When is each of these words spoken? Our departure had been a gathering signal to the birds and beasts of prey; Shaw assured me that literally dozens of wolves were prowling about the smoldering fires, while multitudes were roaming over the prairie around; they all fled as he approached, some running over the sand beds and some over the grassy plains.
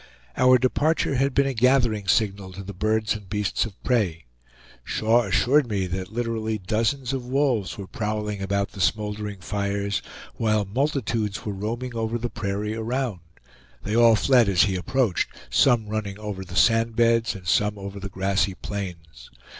Our 0.35 0.57
departure 0.57 1.13
had 1.13 1.35
been 1.35 1.45
a 1.45 1.53
gathering 1.53 2.07
signal 2.07 2.53
to 2.53 2.63
the 2.63 2.73
birds 2.73 3.13
and 3.13 3.29
beasts 3.29 3.65
of 3.65 3.79
prey; 3.83 4.25
Shaw 4.83 5.25
assured 5.27 5.67
me 5.67 5.85
that 5.85 6.11
literally 6.11 6.57
dozens 6.57 7.13
of 7.13 7.27
wolves 7.27 7.77
were 7.77 7.85
prowling 7.85 8.41
about 8.41 8.71
the 8.71 8.81
smoldering 8.81 9.41
fires, 9.41 10.01
while 10.37 10.65
multitudes 10.65 11.45
were 11.45 11.53
roaming 11.53 11.93
over 11.93 12.17
the 12.17 12.31
prairie 12.31 12.73
around; 12.73 13.19
they 13.83 13.95
all 13.95 14.15
fled 14.15 14.49
as 14.49 14.63
he 14.63 14.75
approached, 14.75 15.29
some 15.51 15.85
running 15.87 16.17
over 16.17 16.43
the 16.43 16.55
sand 16.55 16.95
beds 16.95 17.35
and 17.35 17.45
some 17.45 17.77
over 17.77 17.99
the 17.99 18.09
grassy 18.09 18.55
plains. 18.55 19.29